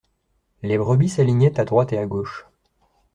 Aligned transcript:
Les 0.63 0.79
brebis 0.79 1.09
s’alignaient 1.09 1.59
à 1.59 1.63
droite 1.63 1.93
et 1.93 1.99
à 1.99 2.07
gauche. 2.07 2.47